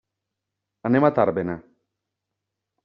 [0.91, 1.59] Anem a Tàrbena.